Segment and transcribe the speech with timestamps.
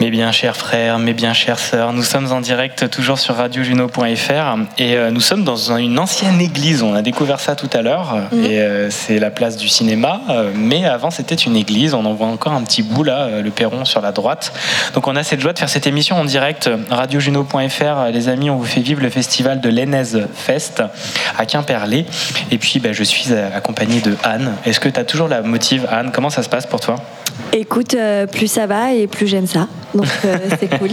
[0.00, 4.56] Mes bien chers frères, mes bien chères sœurs, nous sommes en direct toujours sur radiojuno.fr
[4.76, 6.82] et euh, nous sommes dans une ancienne église.
[6.82, 8.44] On a découvert ça tout à l'heure Mhm.
[8.44, 10.20] et euh, c'est la place du cinéma.
[10.28, 11.94] euh, mais avant c'était une église.
[11.94, 14.52] On en voit encore un petit bout là, le perron sur la droite.
[14.92, 16.68] Donc on a cette joie de faire cette émission en direct.
[16.90, 20.02] Radiojuno.fr, les amis, on vous fait vivre le festival de l'Enez
[20.34, 20.82] Fest
[21.38, 22.04] à Quimperlé.
[22.50, 24.52] Et puis ben, je suis accompagné de Anne.
[24.66, 26.10] Est-ce que tu as toujours la motive, Anne?
[26.12, 26.96] Comment ça se passe pour toi?
[27.52, 29.68] Écoute, euh, plus ça va et plus j'aime ça.
[29.94, 30.90] Donc euh, c'est cool.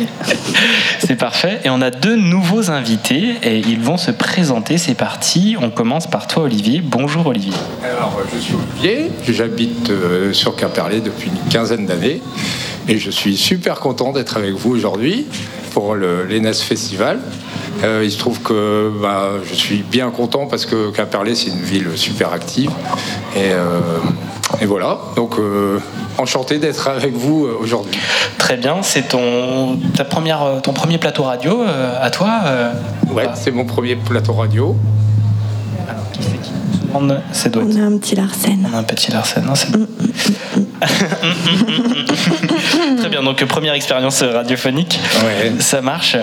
[0.99, 1.59] C'est parfait.
[1.65, 4.77] Et on a deux nouveaux invités et ils vont se présenter.
[4.77, 5.55] C'est parti.
[5.61, 6.81] On commence par toi, Olivier.
[6.81, 7.53] Bonjour, Olivier.
[7.83, 12.21] Alors, je suis Olivier, j'habite euh, sur Quimperlé depuis une quinzaine d'années
[12.87, 15.25] et je suis super content d'être avec vous aujourd'hui
[15.73, 17.19] pour le l'ENES Festival.
[17.83, 21.61] Euh, il se trouve que bah, je suis bien content parce que Quimperlé, c'est une
[21.61, 22.71] ville super active.
[23.35, 23.79] Et, euh,
[24.61, 25.79] et voilà, donc euh,
[26.17, 27.97] enchanté d'être avec vous euh, aujourd'hui.
[28.37, 28.77] Très bien.
[28.81, 32.71] C'est ton, ta première, euh, ton premier plateau radio euh, à toi euh,
[33.09, 34.75] ou Ouais, c'est mon premier plateau radio.
[35.87, 38.67] Alors, qui c'est qui nous demande C'est doit On a un petit Larsen.
[38.71, 39.43] On a un petit Larsen.
[39.45, 39.67] Non, c'est-
[42.97, 43.23] Très bien.
[43.23, 44.99] Donc, première expérience radiophonique.
[45.23, 45.53] Ouais.
[45.59, 46.15] Ça marche.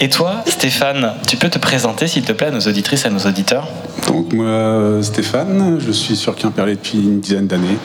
[0.00, 3.10] Et toi, Stéphane, tu peux te présenter, s'il te plaît, à nos auditrices et à
[3.10, 3.66] nos auditeurs?
[4.06, 7.76] Donc moi, Stéphane, je suis sur Quimperlé depuis une dizaine d'années.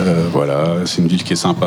[0.00, 1.66] Euh, voilà, c'est une ville qui est sympa,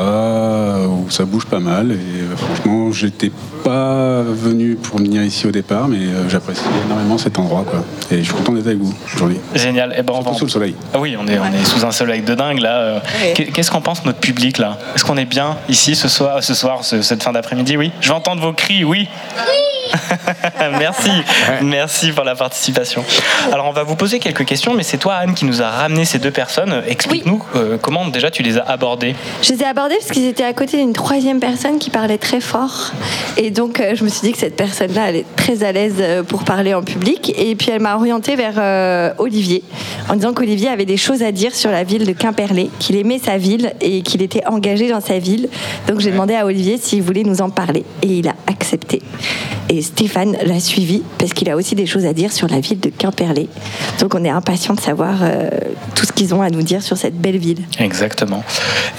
[0.89, 1.91] où ça bouge pas mal.
[1.91, 3.31] Et euh, franchement, j'étais
[3.63, 7.63] pas venu pour venir ici au départ, mais euh, j'apprécie énormément cet endroit.
[7.69, 7.83] Quoi.
[8.11, 9.37] Et je suis content d'être avec vous aujourd'hui.
[9.55, 9.93] Génial.
[9.97, 10.75] Eh ben, on Surtout sous le soleil.
[10.93, 12.77] Ah oui, on est, on est sous un soleil de dingue là.
[12.79, 12.99] Euh,
[13.35, 14.77] qu'est- Qu'est-ce qu'en pense notre public là?
[14.95, 17.77] Est-ce qu'on est bien ici ce soir, ce soir, ce- cette fin d'après-midi?
[17.77, 17.91] Oui.
[18.01, 19.07] Je vais entendre vos cris, oui.
[20.79, 21.11] merci,
[21.61, 23.03] merci pour la participation.
[23.51, 26.05] Alors on va vous poser quelques questions, mais c'est toi Anne qui nous a ramené
[26.05, 26.81] ces deux personnes.
[26.87, 29.15] Explique-nous euh, comment déjà tu les as abordées.
[29.41, 32.41] Je les ai abordés parce qu'ils étaient à côté d'une troisième personne qui parlait très
[32.41, 32.91] fort.
[33.37, 35.95] Et donc euh, je me suis dit que cette personne-là, elle est très à l'aise
[35.99, 37.33] euh, pour parler en public.
[37.37, 39.63] Et puis elle m'a orientée vers euh, Olivier,
[40.09, 43.19] en disant qu'Olivier avait des choses à dire sur la ville de Quimperlé, qu'il aimait
[43.19, 45.49] sa ville et qu'il était engagé dans sa ville.
[45.87, 47.83] Donc j'ai demandé à Olivier s'il voulait nous en parler.
[48.01, 49.01] Et il a accepté.
[49.69, 52.79] Et Stéphane l'a suivi parce qu'il a aussi des choses à dire sur la ville
[52.79, 53.47] de Quimperlé.
[53.99, 55.49] Donc on est impatient de savoir euh,
[55.95, 57.63] tout ce qu'ils ont à nous dire sur cette belle ville.
[57.79, 58.43] Exactement.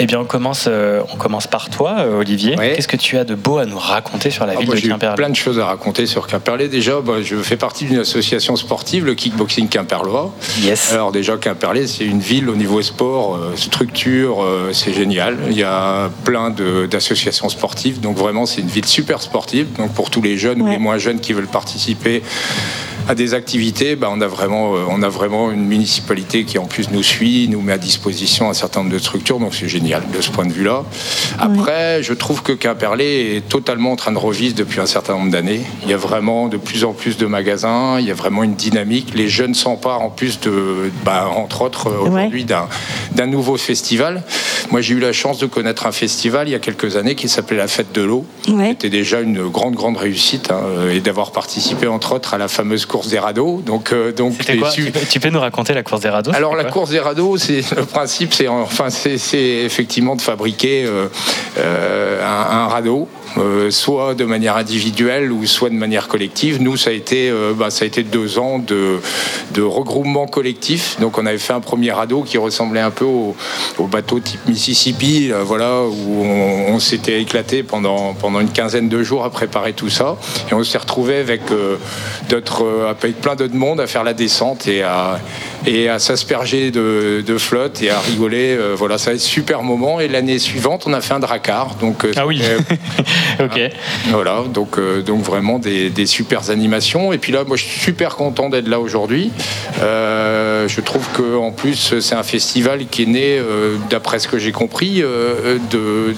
[0.01, 2.57] Eh bien on commence, euh, on commence par toi, euh, Olivier.
[2.57, 4.81] Qu'est-ce que tu as de beau à nous raconter sur la Ah, ville moi, de
[4.81, 5.17] Quimperlé?
[5.17, 6.69] plein de choses à raconter sur Quimperlé.
[6.69, 10.35] Déjà, bah, je fais partie d'une association sportive, le kickboxing quimperlois.
[10.63, 10.93] Yes.
[10.93, 15.37] Alors déjà, Quimperlé, c'est une ville au niveau sport, euh, structure, euh, c'est génial.
[15.51, 19.67] Il y a plein d'associations sportives, donc vraiment, c'est une ville super sportive.
[19.79, 20.73] Donc pour tous les jeunes ou Ouais.
[20.73, 22.23] les moins jeunes qui veulent participer
[23.09, 26.67] à des activités, bah, on, a vraiment, euh, on a vraiment une municipalité qui en
[26.67, 30.03] plus nous suit, nous met à disposition un certain nombre de structures, donc c'est génial
[30.15, 30.85] de ce point de vue-là.
[31.39, 35.31] Après, je trouve que Quimperlé est totalement en train de revivre depuis un certain nombre
[35.31, 35.63] d'années.
[35.83, 38.55] Il y a vraiment de plus en plus de magasins, il y a vraiment une
[38.55, 39.13] dynamique.
[39.15, 42.69] Les jeunes s'emparent en plus de, bah, entre autres, aujourd'hui d'un
[43.15, 44.23] d'un nouveau festival.
[44.71, 47.29] Moi, j'ai eu la chance de connaître un festival il y a quelques années qui
[47.29, 48.25] s'appelait la Fête de l'eau.
[48.49, 48.71] Ouais.
[48.71, 52.87] C'était déjà une grande, grande réussite hein, et d'avoir participé entre autres à la fameuse
[52.95, 53.61] course des radeaux.
[53.67, 56.55] Donc, euh, donc quoi tu, peux, tu peux nous raconter la course des radeaux alors
[56.55, 61.09] la course des radeaux, c'est le principe, c'est enfin c'est effectivement de fabriquer euh,
[61.59, 63.09] euh, un, un radeau.
[63.71, 66.63] soit de manière individuelle ou soit de manière collective.
[66.63, 69.01] Nous, ça a été, bah, ça a été deux ans de,
[69.55, 70.97] de regroupement collectif.
[71.01, 73.35] Donc, on avait fait un premier radeau qui ressemblait un peu au,
[73.79, 78.89] au bateau type Mississippi, là, voilà, où on, on s'était éclaté pendant, pendant une quinzaine
[78.89, 80.17] de jours à préparer tout ça.
[80.49, 81.43] Et on s'est retrouvé avec
[82.29, 85.19] d'autres, euh, avec plein d'autres monde à faire la descente et à,
[85.67, 88.57] et à s'asperger de, de flotte et à rigoler.
[88.57, 90.01] euh, voilà, ça a été un super moment.
[90.01, 91.75] Et l'année suivante, on a fait un dracard.
[91.81, 92.43] Donc, euh, Ah oui.
[93.41, 93.61] ok.
[94.11, 97.13] voilà, donc, donc vraiment des, des super animations.
[97.13, 99.31] Et puis là, moi, je suis super content d'être là aujourd'hui.
[99.83, 104.29] Euh, je trouve que en plus, c'est un festival qui est né, euh, d'après ce
[104.29, 106.15] que j'ai compris, euh, de,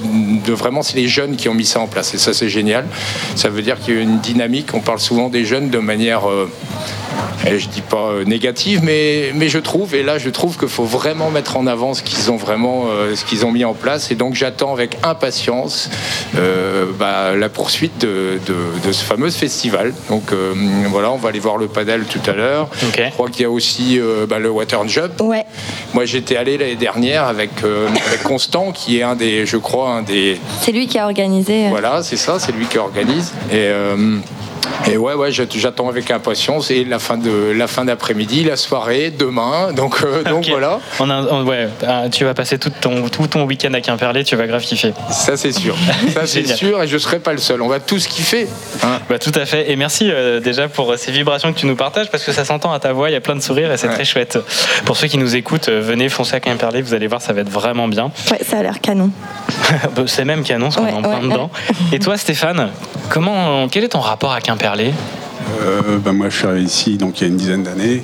[0.46, 2.14] de vraiment, c'est les jeunes qui ont mis ça en place.
[2.14, 2.86] Et ça, c'est génial.
[3.34, 4.68] Ça veut dire qu'il y a une dynamique.
[4.74, 6.28] On parle souvent des jeunes de manière.
[6.28, 6.48] euh,
[7.46, 10.68] et je dis pas euh, négative, mais, mais je trouve, et là je trouve qu'il
[10.68, 13.72] faut vraiment mettre en avant ce qu'ils ont vraiment, euh, ce qu'ils ont mis en
[13.74, 14.10] place.
[14.10, 15.88] Et donc j'attends avec impatience
[16.36, 19.92] euh, bah, la poursuite de, de- de ce fameux festival.
[20.10, 20.54] Donc euh,
[20.90, 22.68] voilà, on va aller voir le padel tout à l'heure.
[22.82, 25.20] Je crois qu'il y a aussi euh, bah, le water jump.
[25.20, 25.44] Ouais.
[25.94, 29.90] Moi j'étais allé l'année dernière avec, euh, avec Constant, qui est un des, je crois,
[29.90, 31.68] un des, C'est lui qui a organisé.
[31.68, 33.32] voilà, c'est ça, c'est lui qui organise.
[33.50, 34.18] Et, euh,
[34.88, 36.70] Et ouais, ouais, j'attends avec impatience.
[36.70, 39.72] Et la fin de la fin d'après-midi, la soirée, demain.
[39.72, 40.80] Donc, euh, donc voilà.
[41.00, 44.36] On a, ouais, ah, tu vas passer tout ton, tout ton week-end à Quimperlé, tu
[44.36, 44.92] vas grave kiffer.
[45.10, 45.76] Ça, c'est sûr.
[46.14, 46.82] Ça, c'est sûr.
[46.82, 47.62] Et je serai pas le seul.
[47.62, 48.48] On va tous kiffer.
[48.82, 48.98] Hein.
[49.08, 49.70] Bah, tout à fait.
[49.70, 52.72] Et merci euh, déjà pour ces vibrations que tu nous partages parce que ça s'entend
[52.72, 53.10] à ta voix.
[53.10, 54.38] Il y a plein de sourires et c'est très chouette.
[54.84, 56.82] Pour ceux qui nous écoutent, euh, venez foncer à Quimperlé.
[56.82, 58.10] Vous allez voir, ça va être vraiment bien.
[58.30, 59.10] Ouais, ça a l'air canon.
[60.06, 61.50] C'est même canon, parce qu'on est en plein dedans.
[61.92, 62.70] Et toi, Stéphane,
[63.10, 64.55] comment, quel est ton rapport à Quimperlé
[65.62, 68.02] euh, bah, moi, je suis arrivé ici donc il y a une dizaine d'années.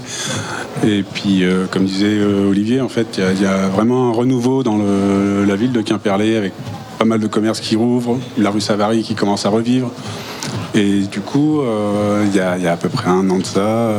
[0.86, 4.62] Et puis, euh, comme disait euh, Olivier, en fait, il y, a vraiment un renouveau
[4.62, 6.52] dans la ville de Quimperlé avec
[6.98, 9.90] pas mal de commerces qui rouvrent, la rue Savary qui commence à revivre.
[10.74, 11.62] Et du coup,
[12.24, 13.90] il y, a à peu près un an de ça,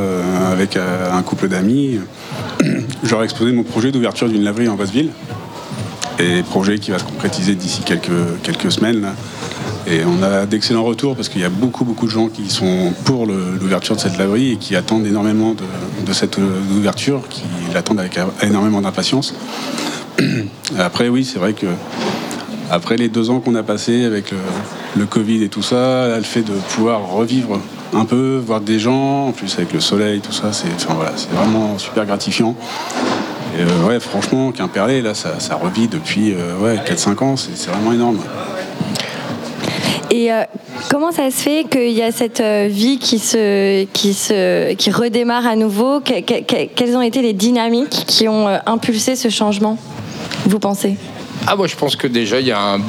[0.50, 2.00] avec un couple d'amis,
[3.04, 5.10] j'aurais exposé mon projet d'ouverture d'une laverie en Basse-Ville.
[6.18, 9.08] Et projet qui va se concrétiser d'ici quelques semaines.
[9.86, 12.92] Et on a d'excellents retours parce qu'il y a beaucoup, beaucoup de gens qui sont
[13.04, 16.38] pour l'ouverture de cette laverie et qui attendent énormément de, cette
[16.76, 17.42] ouverture, qui
[17.72, 19.34] l'attendent avec énormément d'impatience.
[20.78, 21.66] Après, oui, c'est vrai que
[22.70, 24.32] après les deux ans qu'on a passés avec
[24.96, 27.60] le, Covid et tout ça, le fait de pouvoir revivre
[27.92, 30.68] un peu, voir des gens, en plus avec le soleil, tout ça, c'est
[31.32, 32.56] vraiment super gratifiant.
[33.56, 37.92] Et euh, ouais, franchement, Quimperlé, là, ça, revit depuis euh, ouais, 4-5 ans, c'est vraiment
[37.92, 38.18] énorme.
[40.14, 40.44] Et euh,
[40.90, 44.92] comment ça se fait qu'il y a cette euh, vie qui, se, qui, se, qui
[44.92, 45.98] redémarre à nouveau?
[46.00, 49.76] Quelles ont été les dynamiques qui ont euh, impulsé ce changement,
[50.46, 50.94] vous pensez?
[51.46, 52.80] Ah, moi, je pense que déjà, il y a un,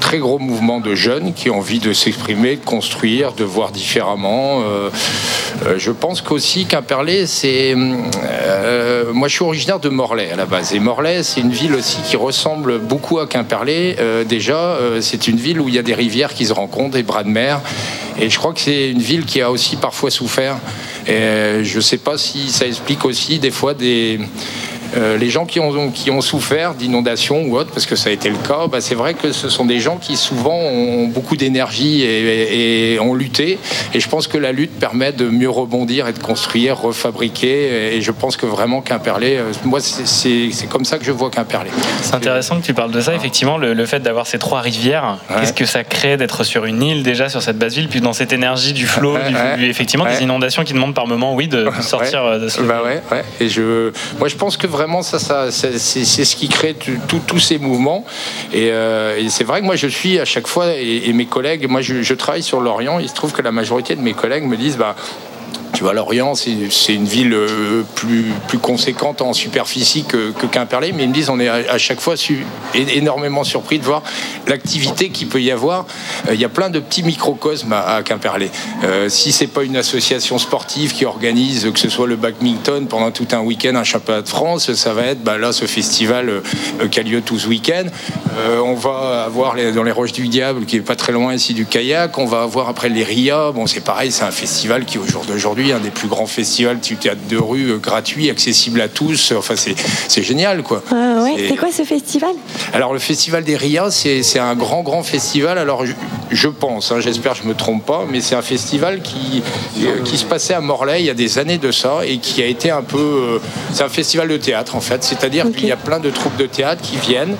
[0.00, 4.60] très gros mouvement de jeunes qui ont envie de s'exprimer, de construire, de voir différemment.
[4.60, 4.90] Euh,
[5.64, 7.74] euh, je pense qu'aussi Quimperlé, c'est.
[7.74, 10.74] Euh, moi, je suis originaire de Morlaix à la base.
[10.74, 13.96] Et Morlaix, c'est une ville aussi qui ressemble beaucoup à Quimperlé.
[14.28, 17.22] déjà, c'est une ville où il y a des rivières qui se rencontrent, des bras
[17.22, 17.60] de mer.
[18.20, 20.56] Et je crois que c'est une ville qui a aussi parfois souffert.
[21.06, 24.20] Et je ne sais pas si ça explique aussi des fois des
[24.96, 28.12] euh, les gens qui ont, qui ont souffert d'inondations ou autre, parce que ça a
[28.12, 31.36] été le cas, bah, c'est vrai que ce sont des gens qui souvent ont beaucoup
[31.36, 33.58] d'énergie et, ont lutté.
[33.94, 37.96] Et je pense que la lutte permet de mieux rebondir et de construire, refabriquer.
[37.96, 41.70] Et je pense que vraiment Quimperlé, euh, moi c'est comme ça que je vois Quimperlé.
[42.02, 45.18] C'est intéressant que tu parles de ça, effectivement, le, fait d'avoir ces trois rivières.
[45.40, 48.12] Qu'est-ce que ça crée d'être sur une île déjà, sur cette base ville, puis dans
[48.12, 49.16] cette énergie du flot,
[49.60, 52.60] effectivement, des inondations qui demandent par moment, oui, de, sortir euh, de ce.
[52.60, 53.00] Bah ouais,
[53.40, 57.58] Et je, moi je pense que vraiment, ça, ça c'est ce qui crée tous ces
[57.58, 58.04] mouvements.
[58.54, 61.80] Euh, et, c'est vrai que moi, je suis à chaque fois, et, mes collègues, moi,
[61.80, 62.98] je, je travaille sur l'Orient.
[62.98, 64.96] Il se trouve que la majorité de mes collègues me disent, bah,
[65.72, 71.04] tu vois, Lorient, c'est une ville euh, plus, plus conséquente en superficie que, Quimperlé, mais
[71.04, 72.14] ils me disent on est à, chaque fois
[72.74, 74.02] énormément surpris de voir
[74.46, 75.86] l'activité qu'il peut y avoir.
[76.28, 78.50] Euh, il y a plein de petits microcosmes à, Quimperlé.
[78.84, 83.10] Euh, si c'est pas une association sportive qui organise, que ce soit le badminton pendant
[83.10, 86.42] tout un week-end, un championnat de France, ça va être bah, là ce festival
[86.90, 87.84] qui a lieu tout ce week-end.
[88.64, 91.66] on va avoir dans les Roches du Diable, qui est pas très loin ici du
[91.66, 92.16] kayak.
[92.18, 93.52] On va avoir après les RIA.
[93.52, 96.78] Bon, c'est pareil, c'est un festival qui au jour d'aujourd'hui un des plus grands festivals
[96.80, 99.32] du théâtre de rue, euh, gratuit, accessible à tous.
[99.36, 100.82] Enfin, c'est génial, quoi.
[101.36, 102.30] c'est quoi ce festival?
[102.72, 105.58] Alors, le festival des RIA, c'est un grand, grand festival.
[105.58, 105.84] Alors,
[106.30, 109.42] je, pense, hein, j'espère que je me trompe pas, mais c'est un festival qui,
[109.82, 112.42] euh, qui se passait à Morlaix il y a des années de ça et qui
[112.42, 112.98] a été un peu.
[112.98, 113.38] Euh,
[113.72, 115.02] c'est un festival de théâtre, en fait.
[115.02, 117.36] C'est-à-dire qu'il y a plein de troupes de théâtre qui viennent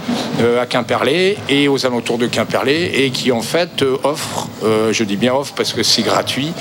[0.60, 5.34] à Quimperlé et aux alentours de Quimperlé et qui, en fait, offrent, je dis bien
[5.34, 6.52] offrent parce que c'est gratuit,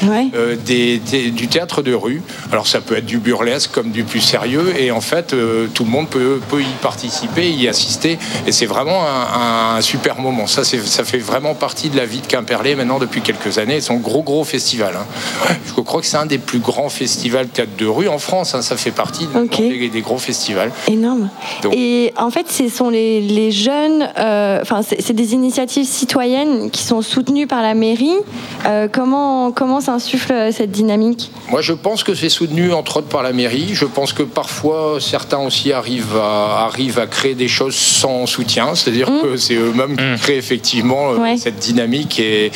[0.65, 0.99] des,
[1.31, 2.21] du théâtre de rue.
[2.51, 5.83] Alors ça peut être du burlesque comme du plus sérieux et en fait euh, tout
[5.83, 10.47] le monde peut, peut, y participer, y assister et c'est vraiment un, super moment.
[10.47, 13.81] Ça, ça fait vraiment partie de la vie de Quimperlé maintenant depuis quelques années.
[13.81, 14.95] C'est un gros gros festival.
[14.95, 15.55] Hein.
[15.65, 18.55] Je crois que c'est un des plus grands festivals théâtre de rue en France.
[18.55, 18.61] Hein.
[18.61, 20.71] Ça fait partie des, gros festivals.
[20.87, 21.29] Énorme.
[21.71, 26.83] et en fait, ce sont les, les jeunes, euh, enfin c'est des initiatives citoyennes qui
[26.83, 28.17] sont soutenues par la mairie.
[28.65, 31.31] Euh, comment comment s'insuffle cette dynamique?
[31.49, 33.69] Moi, je pense que c'est soutenu entre autres par la mairie.
[33.73, 38.75] Je pense que parfois, certains aussi arrivent à, arrivent à créer des choses sans soutien,
[38.75, 39.21] c'est-à-dire mmh.
[39.21, 40.17] que c'est eux-mêmes qui mmh.
[40.17, 42.19] créent effectivement euh, cette dynamique.
[42.19, 42.51] Et,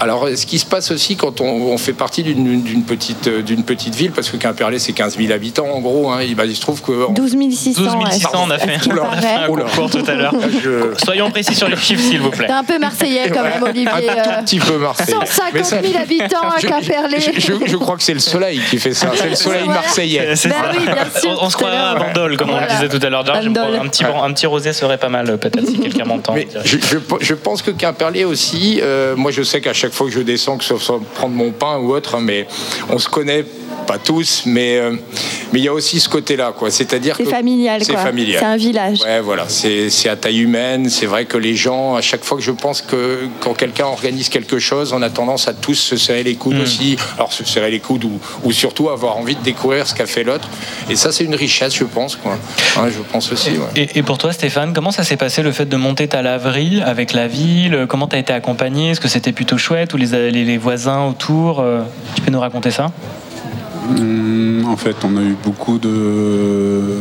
[0.00, 4.10] alors, ce qui se passe aussi quand on, fait partie d'une petite, d'une petite ville,
[4.10, 7.12] parce que Quimperlé, c'est 15 000 habitants en gros, hein, il, se trouve que.
[7.12, 7.82] 12 600.
[7.82, 10.34] 12 600, on a fait, un concours tout à l'heure.
[11.04, 12.46] Soyons précis sur les chiffres, s'il vous plaît.
[12.46, 13.88] T'es un peu marseillais quand même, Olivier.
[13.88, 15.18] Un tout petit peu marseillais.
[15.26, 19.10] 150 000 habitants à Quimperlé je, je crois que c'est le soleil qui fait ça.
[19.14, 19.62] C'est le soleil.
[19.62, 20.72] C'est Bah ça.
[20.78, 21.94] oui, bien sûr, on, on se croirait à.
[21.94, 23.24] Bandol, comme on le disait tout à l'heure.
[23.34, 26.34] Un petit, un petit rosé serait pas mal, peut-être, si quelqu'un m'entend.
[26.64, 30.12] Je, je- je pense que Quimperlé aussi, euh, moi je sais qu'à chaque fois que
[30.12, 32.46] je descends, que ce soit prendre mon pain ou autre, hein, mais
[32.90, 33.44] on se connaît
[33.86, 34.92] pas tous, mais euh,
[35.52, 36.70] mais il y a aussi ce côté-là, quoi.
[36.72, 38.38] C'est-à-dire C'est familial, c'est familial.
[38.40, 39.00] C'est un village.
[39.02, 40.88] Ouais, voilà, c'est c'est à taille humaine.
[40.90, 44.28] C'est vrai que les gens, à chaque fois que je pense que quand quelqu'un organise
[44.28, 46.38] quelque chose, on a tendance à tous se serrer les Hmm.
[46.38, 46.96] coudes aussi.
[47.16, 50.24] Alors se serrer les coudes ou, ou surtout avoir envie de découvrir ce qu'a fait
[50.24, 50.48] l'autre.
[50.90, 52.16] Et ça, c'est une richesse, je pense.
[52.16, 52.32] Quoi.
[52.82, 53.50] Ouais, je pense aussi.
[53.50, 53.66] ouais.
[53.76, 56.80] Et, et pour toi, Stéphane, comment ça s'est passé le fait de monter ta laverie
[56.82, 57.86] avec la ville?
[57.88, 58.90] Comment tu as été accompagné?
[58.90, 61.82] Est-ce que c'était plutôt chouette ou les, les, les voisins autour Euh,
[62.14, 62.90] Tu peux nous raconter ça?
[63.88, 66.98] Hum, En fait, on a eu beaucoup de.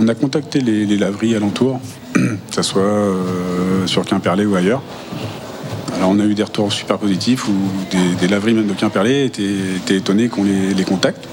[0.00, 1.80] On a contacté les, les laveries alentours,
[2.14, 4.82] que ce soit euh, sur Quimperlé ou ailleurs.
[5.96, 7.52] Alors, on a eu des retours super positifs où
[7.90, 9.42] des, des laveries, même de Quimperlé, étaient,
[9.76, 11.26] étaient étonnés qu'on les, les contacte,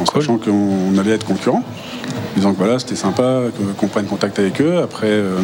[0.00, 1.62] en sachant qu'on allait être concurrents.
[2.36, 3.42] Disant que voilà, c'était sympa
[3.78, 4.78] qu'on prenne contact avec eux.
[4.82, 5.36] Après, euh,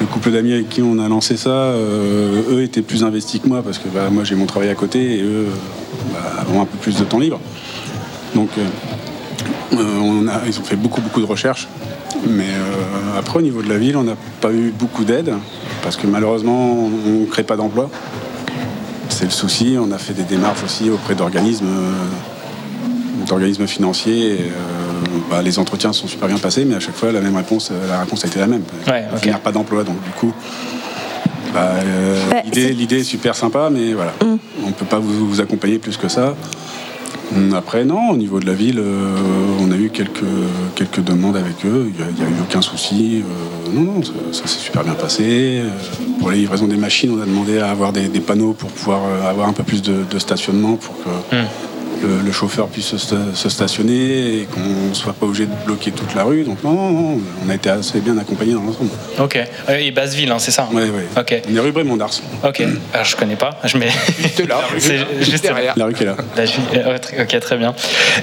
[0.00, 3.48] le couple d'amis avec qui on a lancé ça, euh, eux étaient plus investis que
[3.48, 5.46] moi parce que bah, moi j'ai mon travail à côté et eux
[6.12, 7.40] bah, ont un peu plus de temps libre.
[8.34, 8.66] Donc, euh,
[9.74, 11.66] euh, on a, ils ont fait beaucoup, beaucoup de recherches.
[12.28, 15.32] Mais euh, après, au niveau de la ville, on n'a pas eu beaucoup d'aide
[15.82, 16.88] parce que malheureusement, on
[17.20, 17.90] ne crée pas d'emploi.
[19.08, 19.76] C'est le souci.
[19.80, 24.32] On a fait des démarches aussi auprès d'organismes, euh, d'organismes financiers.
[24.32, 27.36] et, euh, bah, les entretiens sont super bien passés, mais à chaque fois, la même
[27.36, 28.62] réponse, la réponse a été la même.
[28.86, 29.22] Ouais, On ok.
[29.24, 30.32] génère pas d'emploi, donc du coup.
[31.52, 32.76] bah, euh, Bah, l'idée, c'est- Mm.
[32.76, 36.08] l'idée est super sympa, mais voilà, on ne peut pas vous, vous accompagner plus que
[36.08, 36.34] ça.
[37.34, 39.16] Hum, Après, non, au niveau de la ville, euh,
[39.60, 40.24] on a eu quelques,
[40.74, 41.90] quelques demandes avec eux.
[41.92, 43.22] Il n'y a, eu aucun souci.
[43.22, 45.60] euh, non, non, ça, s'est super bien passé.
[45.62, 45.68] Euh,
[46.18, 49.48] pour la livraison des machines, on a demandé à avoir des, panneaux pour pouvoir avoir
[49.48, 51.44] un peu plus de, stationnement pour que Hum.
[52.02, 55.52] Le, le chauffeur puisse se, sta- se stationner et qu'on ne soit pas obligé de
[55.66, 56.44] bloquer toute la rue.
[56.44, 58.90] Donc, non, non, non, on a été assez bien accompagnés dans l'ensemble.
[59.18, 59.36] Ok.
[59.68, 61.06] Euh, Et Basseville, hein, c'est ça Ouais, ouais.
[61.18, 61.42] Ok.
[61.50, 62.10] On est rue Brémond d'Ars,
[62.44, 62.62] Ok.
[62.92, 63.58] Alors, je connais pas.
[63.64, 63.88] Je mets.
[64.22, 65.74] Juste là, C'est juste derrière.
[65.76, 66.16] la rue qui est là.
[66.36, 66.44] La
[67.22, 67.74] ok, très bien.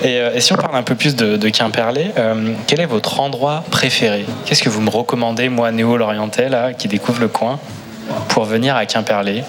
[0.04, 2.86] Et, euh, et si on parle un peu plus de, de Quimperlé, euh, quel est
[2.86, 4.26] votre endroit préféré?
[4.46, 7.60] Qu'est-ce que vous me recommandez, moi, néo-lorientais, là, qui découvre le coin,
[8.30, 9.44] pour venir à Quimperlé?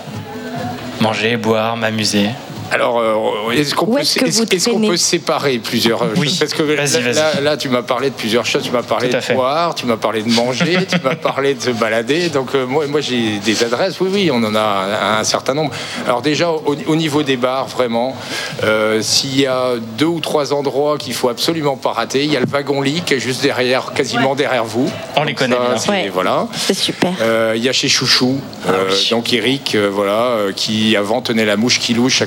[1.00, 2.30] Manger, boire, m'amuser?
[2.72, 6.28] Alors, euh, est-ce qu'on peut, séparer plusieurs euh, Oui.
[6.28, 8.62] choses Parce que là, là- là, tu m'as parlé de plusieurs choses.
[8.62, 11.70] Tu m'as parlé de boire, tu m'as parlé de manger, tu m'as parlé de se
[11.70, 12.28] balader.
[12.28, 14.00] Donc, euh, moi, moi j'ai des adresses.
[14.00, 15.70] Oui, oui, on en a un, certain nombre.
[16.06, 18.16] Alors, déjà, au, au niveau des bars, vraiment,
[18.64, 22.36] euh, s'il y a deux ou trois endroits qu'il faut absolument pas rater, il y
[22.36, 24.90] a le wagon-lit qui est juste derrière, quasiment derrière vous.
[25.16, 25.78] On les connaît ça, bien.
[25.78, 26.10] c'est- Ouais.
[26.12, 26.48] Voilà.
[26.56, 27.12] C'est super.
[27.22, 29.08] Euh, Il y a chez Chouchou, Ah euh, oui.
[29.10, 32.26] donc Eric, euh, voilà, euh, qui avant tenait la mouche qui louche à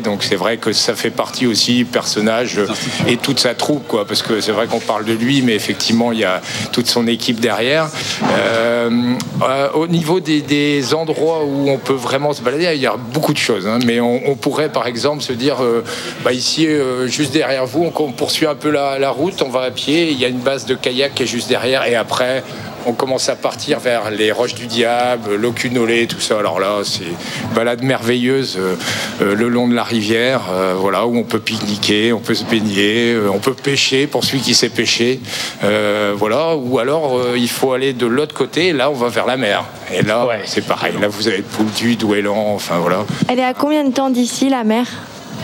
[0.00, 2.60] Donc c'est vrai que ça fait partie aussi personnage
[3.08, 4.06] et toute sa troupe, quoi.
[4.06, 6.40] Parce que c'est vrai qu'on parle de lui, mais effectivement il y a
[6.72, 7.88] toute son équipe derrière.
[8.32, 12.86] Euh, euh, au niveau des, des endroits où on peut vraiment se balader, il y
[12.86, 13.66] a beaucoup de choses.
[13.66, 13.78] hein.
[13.86, 15.82] mais on, on pourrait par exemple se dire, euh,
[16.24, 16.66] bah, ici
[17.06, 20.10] juste derrière vous, on, on poursuit un peu la, la route, on va à pied.
[20.10, 22.42] Il y a une base de kayak qui est juste derrière, et après
[22.86, 26.38] on commence à partir vers les Roches du Diable, l'Ocunolé, tout ça.
[26.38, 28.74] Alors là, c'est une balade merveilleuse euh,
[29.22, 32.44] euh, le long de la rivière, euh, voilà, où on peut pique-niquer, on peut se
[32.44, 35.20] baigner, euh, on peut pêcher pour celui qui sait pêcher,
[35.62, 36.56] euh, voilà.
[36.56, 38.72] Ou alors euh, il faut aller de l'autre côté.
[38.72, 39.64] Là, on va vers la mer.
[39.92, 40.40] Et là, Ouais.
[40.44, 40.94] c'est pareil.
[41.00, 43.04] Là, vous avez Pouldu, Douélan, enfin voilà.
[43.28, 44.86] Elle est à combien de temps d'ici, la mer?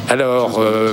[0.08, 0.92] Alors, euh,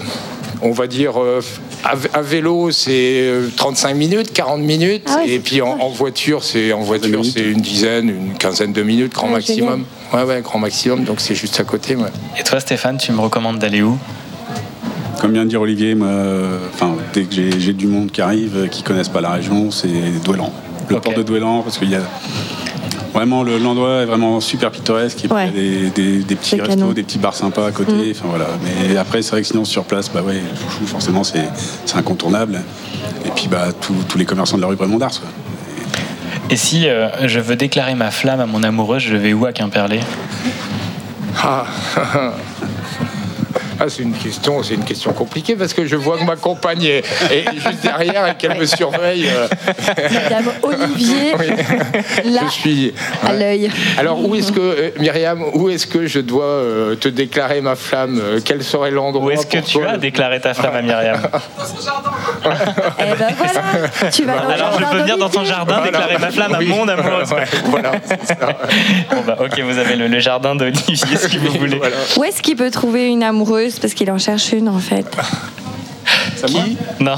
[0.61, 1.41] on va dire, euh,
[1.83, 5.03] à, à vélo, c'est euh, 35 minutes, 40 minutes.
[5.07, 7.33] Ah ouais, et puis en, voiture, c'est en voiture, minutes.
[7.33, 9.85] c'est une dizaine, une quinzaine de minutes, grand Ah, maximum.
[10.13, 11.03] Ouais, ouais, grand maximum.
[11.03, 11.95] Donc c'est juste à côté.
[11.95, 12.09] Ouais.
[12.39, 13.97] Et toi, Stéphane, tu me recommandes d'aller où?
[15.21, 18.55] Comme vient de dire Olivier, moi, euh, enfin, dès que j'ai du monde qui arrive,
[18.55, 19.87] euh, qui connaissent pas la région, c'est
[20.23, 20.53] Douélan.
[20.89, 22.01] Le port de Douélan, parce qu'il y a
[23.17, 25.25] vraiment le- l'endroit est vraiment super pittoresque.
[25.25, 25.51] Et puis Ouais.
[25.53, 26.91] il y a des, des- des petits restos, canon.
[26.93, 27.91] des petits bars sympas à côté.
[27.93, 28.11] Mm.
[28.11, 28.47] Enfin voilà.
[28.63, 31.47] Mais après, c'est vrai que sinon sur place, bah ouais, chouchou, forcément, c'est
[31.85, 32.61] c'est incontournable.
[33.25, 35.21] Et puis bah tous tous les commerçants de la rue Brémond d'Ars.
[36.49, 39.51] Et si euh, je veux déclarer ma flamme à mon amoureuse, je vais où à
[39.51, 39.99] Quimperlé?
[41.43, 41.65] Ah,
[43.79, 46.83] Ah, c'est une question, c'est une question compliquée parce que je vois que ma compagne
[46.83, 49.27] est, est juste derrière et qu'elle me surveille.
[49.29, 49.47] euh,
[50.11, 51.33] Madame Olivier,
[52.25, 52.93] là, je suis.
[53.25, 53.69] à l'œil.
[53.97, 57.75] Alors où est-ce que euh, Myriam, où est-ce que je dois euh, te déclarer ma
[57.75, 61.21] flamme Euh, Quel serait l'endroit Où est-ce que tu as déclaré ta flamme à Myriam?
[62.99, 66.17] Eh ben voilà, tu vas dans Alors je jardin peux venir dans ton jardin déclarer
[66.17, 67.27] ma flamme à mon amoureuse.
[67.37, 68.35] Ouais, voilà, c'est ça.
[69.11, 71.77] Bon bah ok, vous avez le, le jardin d'Olivier si vous voulez.
[71.77, 71.95] Voilà.
[72.17, 73.66] Où est-ce qu'il peut trouver une amoureuse?
[73.79, 75.05] Parce qu'il en cherche une en fait.
[76.45, 77.15] Qui Non.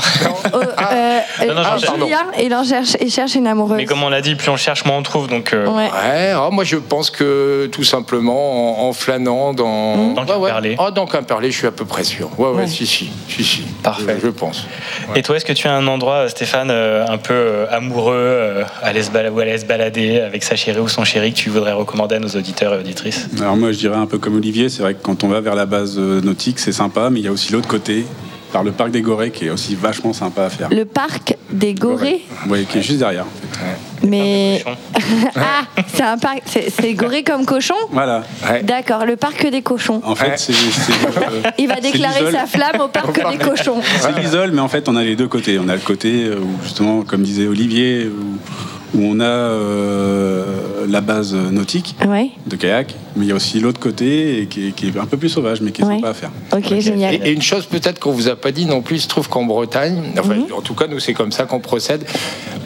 [0.53, 0.59] Euh,
[0.91, 1.99] euh, Non, non, j'en cherche.
[1.99, 3.77] Julien, il en cherche, il cherche une amoureuse.
[3.77, 5.27] Mais comme on l'a dit, plus on cherche, moins on trouve.
[5.27, 5.89] Donc, euh, Ouais.
[5.91, 10.13] Ouais, ah, moi je pense que tout simplement en, en flânant dans.
[10.13, 10.49] Dans Ouais, ouais.
[10.49, 10.75] Quimperlé.
[10.79, 12.29] Ah, dans Quimperlé, je suis à peu près sûr.
[12.37, 12.67] Ouais, ouais, Ouais.
[12.67, 13.61] si, si, si, si.
[13.83, 14.17] Parfait.
[14.19, 14.65] Je, je pense.
[15.15, 18.63] Et toi, est-ce que tu as un endroit, Stéphane, euh, un peu euh, amoureux, euh,
[18.81, 21.49] aller se balader, ou aller se balader avec sa chérie ou son chéri que tu
[21.49, 23.27] voudrais recommander à nos auditeurs et auditrices?
[23.39, 25.55] Alors moi, je dirais un peu comme Olivier, c'est vrai que quand on va vers
[25.55, 28.05] la base nautique, c'est sympa, mais il y a aussi l'autre côté,
[28.51, 30.69] par le parc des Gorées, qui est aussi vachement sympa à faire.
[30.71, 32.21] Le parc des Gorées.
[32.47, 33.25] Ouais, qui est juste derrière.
[33.25, 34.07] en fait.
[34.07, 34.63] Mais
[35.35, 35.63] ah,
[35.93, 37.75] c'est un parc, c'est Gorée comme cochon.
[37.91, 38.23] Voilà.
[38.49, 38.63] Ouais.
[38.63, 40.01] D'accord, le parc des cochons.
[40.05, 40.37] En fait, Ouais.
[40.37, 43.81] c'est euh, Il va déclarer sa flamme au parc des cochons.
[44.01, 45.59] C'est l'isole, mais en fait, on a les deux côtés.
[45.59, 48.37] On a le côté euh, où, justement, comme disait Olivier, où,
[48.95, 50.45] où on a euh,
[50.87, 54.69] la base nautique Ouais, de kayak, mais il y a aussi l'autre côté et qui,
[54.69, 55.95] est, qui est un peu plus sauvage, mais qui est Ouais.
[55.95, 56.31] sympa à faire.
[56.53, 57.15] ok, génial.
[57.15, 59.29] Et, et une chose peut-être qu'on vous a pas dit non plus, il se trouve
[59.29, 60.45] qu'en Bretagne, enfin, Mhm.
[60.57, 62.05] en tout cas nous c'est comme ça qu'on procède.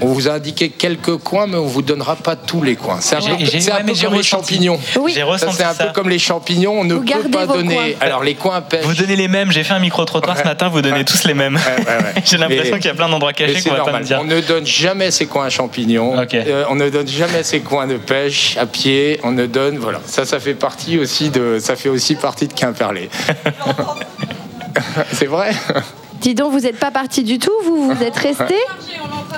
[0.02, 2.98] On vous a indiqué quelques coins, mais on vous donnera pas tous les coins.
[3.00, 4.24] C'est un J'ai- peu, un ouais, peu comme les ressenti.
[4.24, 4.80] champignons.
[5.00, 5.14] Oui.
[5.14, 5.74] C'est un ça.
[5.86, 7.76] peu comme les champignons, on ne Vous peut pas donner.
[7.76, 7.84] coins.
[8.02, 8.84] Alors les coins pêche.
[8.86, 9.52] Vous donnez les mêmes.
[9.52, 11.56] J'ai fait un micro-trottoir ce matin, vous donnez tous les mêmes.
[11.56, 12.22] Ouais, ouais, ouais.
[12.26, 14.20] J'ai l'impression qu'il y a plein d'endroits cachés qu'on va pas me dire.
[14.22, 16.13] On ne donne jamais ses coins à champignons.
[16.14, 19.20] Euh, on ne donne jamais ses coins de pêche à pied.
[19.24, 20.00] On ne donne, voilà.
[20.06, 23.10] Ça, ça fait partie aussi de, ça fait aussi partie de Quimperlé.
[25.14, 25.52] c'est vrai?
[26.22, 28.56] Dis donc, vous n'êtes pas parti du tout, vous, vous êtes resté?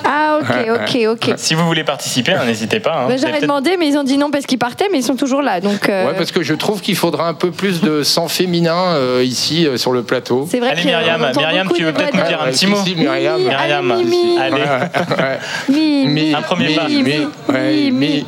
[0.04, 0.98] Ah, ok, ok,
[1.30, 1.34] ok.
[1.38, 2.92] Si vous voulez participer, hein, n'hésitez pas.
[2.92, 2.96] hein.
[2.96, 5.00] Bah, Vous avez J'aurais peut-être- demandé, mais ils ont dit non parce qu'ils partaient, mais
[5.00, 5.60] ils sont toujours là.
[5.62, 8.76] Donc, euh, Ouais, parce que je trouve qu'il faudra un peu plus de sang féminin
[8.96, 10.48] euh, ici euh, sur le plateau.
[10.50, 12.28] c'est vrai Allez, que Myriam, on entend Myriam, beaucoup tu veux de peut-être voix nous
[12.30, 13.36] dire un petit mot si, Myriam.
[13.38, 13.92] Oui, Myriam.
[13.92, 14.38] allez, Mimi.
[14.40, 15.40] Allez, Ouais.
[15.70, 16.88] Mi, Mi, Un premier mi, pas.
[16.88, 18.26] mi, Mi, ouais, mi, mi.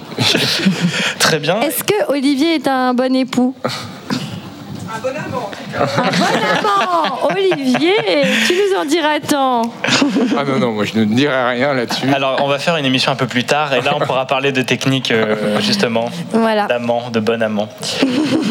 [1.20, 1.60] très bien.
[1.62, 3.56] Est-ce que Olivier est un bon époux?
[4.90, 5.52] Un bon amant.
[5.78, 7.94] Un bon amant Olivier,
[8.48, 9.62] tu nous en diras tant.
[10.38, 12.08] Ah non, non, moi je ne dirai rien là-dessus.
[12.14, 14.52] Alors, on va faire une émission un peu plus tard et là, on pourra parler
[14.52, 16.68] de techniques, euh, justement, Voilà.
[16.68, 17.70] d'amant, de bon amant.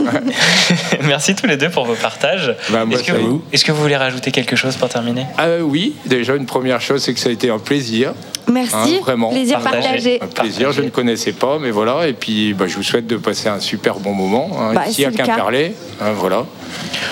[1.05, 2.55] Merci tous les deux pour vos partages.
[2.71, 5.27] Bah, moi, Est-ce que, vous- est-ce que vous voulez rajouter quelque chose pour terminer?
[5.39, 8.13] Ah oui, déjà une première chose, c'est que ça a été un plaisir.
[8.49, 8.75] Merci.
[8.77, 9.31] Hein, vraiment.
[9.31, 10.19] Plaisir Partagé.
[10.19, 10.21] partagé.
[10.23, 12.07] Un plaisir, je ne connaissais pas, mais voilà.
[12.07, 15.05] Et puis, bah, je vous souhaite de passer un super bon moment hein, Bah, ici
[15.05, 15.11] à.
[15.11, 15.75] Quimperlé.
[16.01, 16.45] Hein, voilà.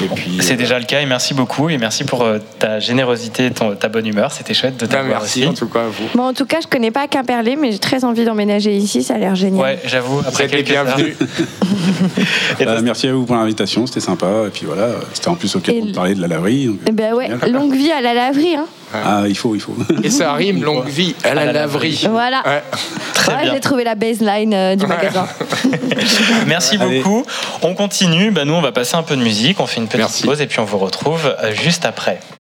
[0.02, 2.80] Et puis, C'est euh, déjà le cas et merci beaucoup et merci pour euh, ta
[2.80, 4.32] générosité, ton, ta bonne humeur.
[4.32, 5.49] C'était chouette de bah, t'avoir merci aussi.
[5.49, 6.04] en tout cas à vous.
[6.15, 9.02] Bon, en tout cas, je connais pas Quimperlé, mais j'ai très envie d'emménager ici.
[9.04, 9.62] Ça a l'air génial.
[9.62, 10.71] Ouais, j'avoue, après quelques.
[12.60, 14.26] Et Bah, merci à vous pour l'invitation, c'était sympa.
[14.47, 16.67] Et puis voilà, c'était en plus occasion Et de le- parler de la laverie.
[16.67, 17.52] donc- Eh Ben ouais, Génial.
[17.52, 18.56] longue vie à la laverie.
[18.56, 18.67] Hein.
[19.04, 19.75] Ah, il faut, il faut.
[20.02, 22.07] Et ça rime, longue vie à la, À la laverie.
[22.11, 22.43] Voilà.
[22.47, 22.63] Ouais.
[23.15, 23.54] Très Ouais, bien.
[23.54, 25.26] j'ai trouvé la baseline euh, du magasin.
[26.47, 27.25] Merci beaucoup.
[27.63, 28.30] On continue.
[28.30, 29.61] Bah, nous, on va passer un peu de musique.
[29.61, 30.23] On fait une petite Merci.
[30.25, 32.21] pause et puis on vous retrouve euh, juste après.